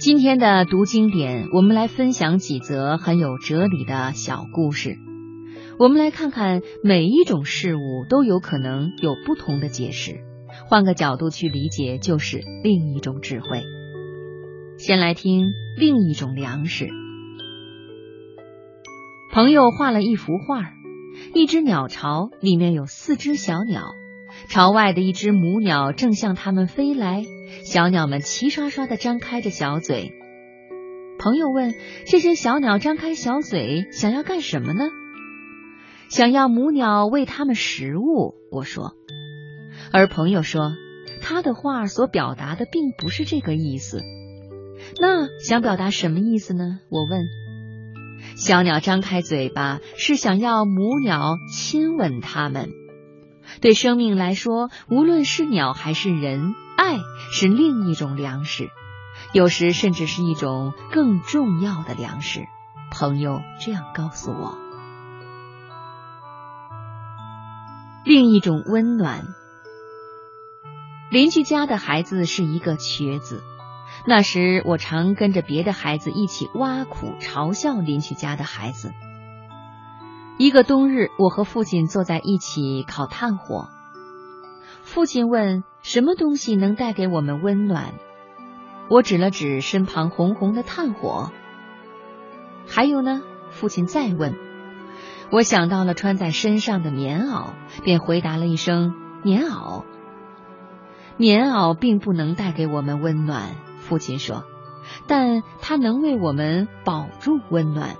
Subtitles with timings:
[0.00, 4.96] 今天的读经典，我们来分享几则很有哲理的小故事。
[5.78, 10.20] 我们来看看，每一种事物都有可能有不同的解释，
[10.70, 13.62] 换个角度去理解，就是另一种智慧。
[14.78, 16.88] 先来听另一种粮食。
[19.34, 20.72] 朋友画了一幅画，
[21.34, 23.82] 一只鸟巢里面有四只小鸟，
[24.48, 27.22] 巢外的一只母鸟正向它们飞来。
[27.70, 30.12] 小鸟们齐刷刷的张开着小嘴。
[31.20, 31.72] 朋友问
[32.04, 34.88] ：“这些小鸟张开小嘴，想要干什么呢
[36.10, 38.96] ？”“想要母鸟喂它们食物。”我说。
[39.92, 40.72] 而朋友说
[41.22, 44.00] ：“他的话所表达的并不是这个意思。
[45.00, 47.22] ”“那想表达什么意思呢？”我问。
[48.34, 52.68] “小鸟张开嘴巴，是想要母鸟亲吻它们。
[53.60, 56.98] 对生命来说，无论是鸟还是人。”爱
[57.30, 58.70] 是另一种粮食，
[59.34, 62.46] 有时甚至是一种更重要的粮食。
[62.90, 64.56] 朋友这样告诉我。
[68.02, 69.26] 另一种温暖。
[71.10, 73.42] 邻居家的孩子是一个瘸子，
[74.06, 78.90] 那时我常跟着别的孩子一起挖苦嘲笑邻居家的孩子。
[80.38, 83.68] 一个冬日，我和父亲坐在一起烤炭火。
[84.82, 87.94] 父亲问：“什么东西能带给我们温暖？”
[88.90, 91.30] 我指了指身旁红红的炭火。
[92.66, 93.22] 还有呢？
[93.50, 94.34] 父亲再问。
[95.30, 97.50] 我想到了穿在身上的棉袄，
[97.84, 99.84] 便回答了一声：“棉袄。”
[101.16, 104.44] 棉袄并不能带给我们温暖，父亲说，
[105.06, 107.96] 但它能为我们保住温暖。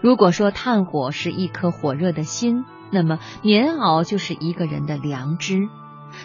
[0.00, 5.68] 如果说炭火是一颗火热的心，那么棉袄就是一个人的良知。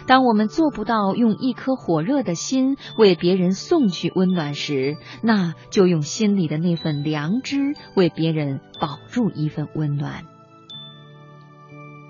[0.06, 10.26] 当我们做不到用一颗火热的心为别人送去温暖时，那就用心里的那份良知为别人保住一份温暖。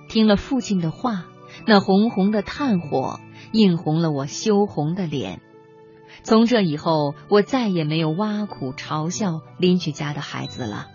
[0.09, 1.27] 听了父亲的话，
[1.67, 3.21] 那红红的炭火
[3.53, 5.41] 映红了我羞红的脸。
[6.25, 10.89] 从这以后，我再也没有挖苦嘲笑邻居家的孩子了。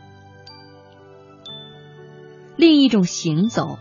[2.56, 3.78] 另一种行走。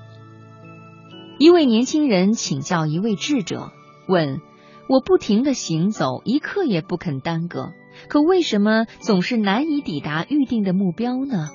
[1.39, 3.73] 一位年轻人请教一位智者，
[4.07, 4.41] 问
[4.89, 7.73] ：“我不停的行走，一刻也不肯耽搁，
[8.09, 11.49] 可为什么总是难以抵达预定的目标呢？”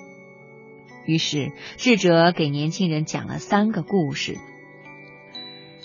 [1.07, 4.35] 于是智者给年轻人讲了三个故事。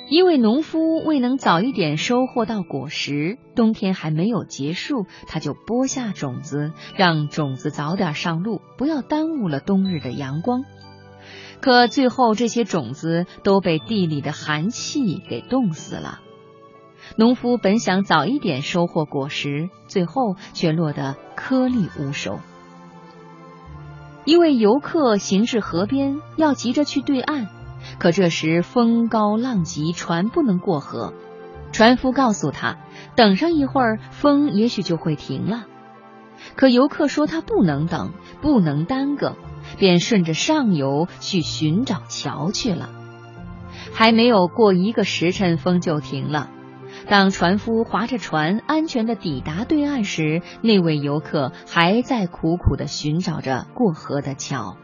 [0.09, 10.65] 一位农夫未能早一点收获到果实，冬天还没有结束，他就播下种子，让种子早点上路，不要耽误了冬日的阳光。
[11.63, 16.19] 可最后，这些种子都被地里的寒气给冻死了。
[17.17, 22.41] 农夫本想早一点收获果实，最后却落得颗粒无收。
[24.25, 27.47] 一位游客行至河边，要急着去对岸，
[28.01, 31.15] 可这时风高浪急，船不能过河。
[31.71, 32.79] 船夫告诉他，
[33.15, 35.67] 等上一会儿，风也许就会停了。
[36.57, 39.37] 可游客说他不能等，不能耽搁。
[39.79, 42.91] 便顺着上游去寻找桥去了，
[43.93, 46.51] 还没有过一个时辰，风就停了。
[47.09, 54.77] 当船夫划着船安全的抵达对岸时，那位游客还在苦苦的寻找着过河的桥。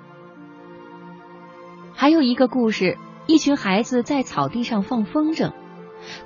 [1.94, 5.52] 还有一个故事，一群孩子在草地上放风筝，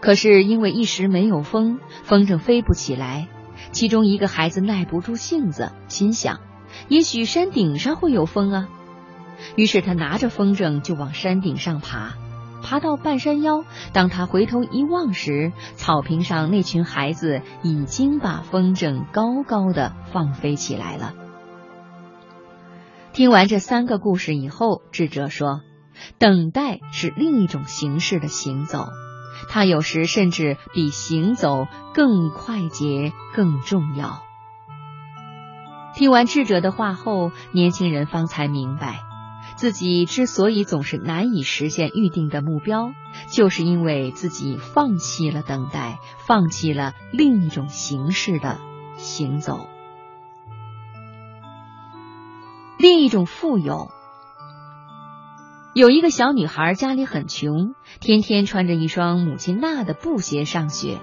[0.01, 3.29] 可是因为一时没有风，风筝飞不起来。
[3.73, 6.41] 其中一个孩子耐不住性子，心想。
[6.89, 8.69] 也许山顶上会有风啊，
[9.57, 12.15] 于是他拿着风筝就往山顶上爬。
[12.65, 21.13] 爬到半山腰，当他回头一望时，草坪上那群孩子已经把风筝高高的放飞起来了。
[23.13, 25.61] 听完这三个故事以后，智者说
[26.19, 28.87] ：“等待是另一种形式的行走，
[29.49, 34.23] 它有时甚至比行走更快捷、更重要。”
[35.95, 39.01] 听完智者的话后，年轻人方才明白，
[39.57, 42.93] 自己之所以总是难以实现预定的目标，
[43.31, 48.59] 就是因为自己放弃了等待，放弃了另一种形式的
[48.97, 49.69] 行走。
[52.79, 53.91] 另一种富有，
[55.75, 61.01] 有一个小女孩家里很穷，天天穿着一双母亲纳的布鞋上学，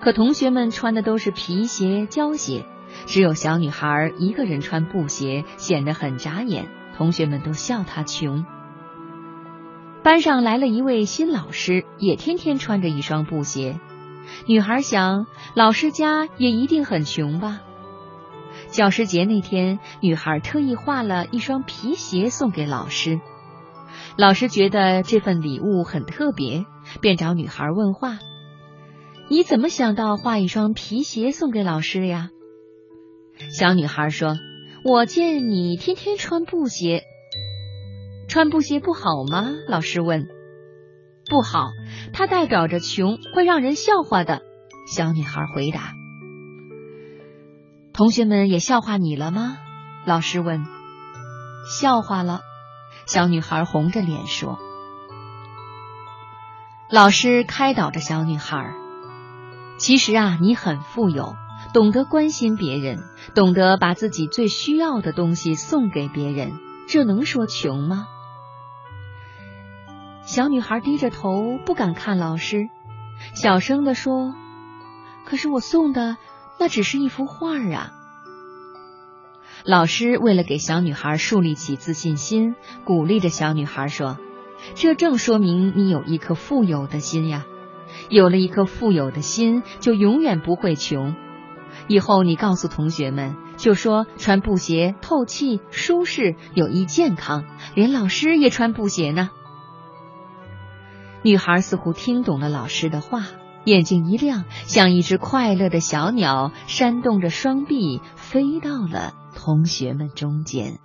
[0.00, 2.66] 可同学们穿的都是皮鞋、胶鞋。
[3.06, 6.68] 只有小女孩一个人穿布鞋，显得很扎眼。
[6.96, 8.44] 同学们都笑她穷。
[10.02, 13.80] 班上来了一位新老师，也天天穿着一双布鞋。
[14.46, 17.60] 女孩想，老师家也一定很穷吧？
[18.68, 23.20] 教师节那天，女孩特意画了一双皮鞋送给老师。
[24.16, 26.66] 老师觉得这份礼物很特别，
[27.00, 28.18] 便找女孩问话
[29.28, 32.30] ：“你怎么想到画一双皮鞋送给老师呀？”
[33.50, 34.36] 小女孩说
[34.84, 37.04] ：“我见你天天穿布鞋，
[38.28, 40.26] 穿布鞋不好吗？”老师问。
[41.30, 41.70] “不好，
[42.12, 44.42] 它代表着穷，会让人笑话的。”
[44.90, 45.92] 小女孩回答。
[47.92, 49.58] “同学们也笑话你了吗？”
[50.06, 50.64] 老师问。
[51.78, 52.40] “笑话了。”
[53.06, 54.58] 小女孩红着脸说。
[56.90, 58.74] 老师开导着小女孩
[59.78, 61.34] ：“其实啊，你很富有。”
[61.72, 63.02] 懂得关心别人，
[63.34, 66.52] 懂得把自己最需要的东西送给别人，
[66.86, 68.06] 这能说穷吗？
[70.24, 72.68] 小女孩低着头，不敢看老师，
[73.34, 74.34] 小声的说
[75.24, 76.16] ：“可是我送的
[76.58, 77.92] 那只是一幅画啊。”
[79.64, 82.54] 老师为了给小女孩树立起自信心，
[82.84, 84.18] 鼓励着小女孩说
[84.74, 87.46] ：“这正说明你有一颗富有的心呀！
[88.08, 91.14] 有了一颗富有的心，就永远不会穷。”
[91.88, 99.30] 以后你告诉同学们，就说穿布鞋透气、舒适、有益健康，连老师也穿布鞋呢。
[101.22, 103.24] 女孩似乎听懂了老师的话，
[103.64, 110.82] 眼睛一亮，像一只快乐的小鸟，扇动着双臂飞到了同学们中间。